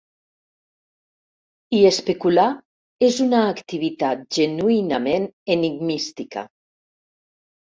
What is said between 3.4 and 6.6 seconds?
activitat genuïnament enigmística.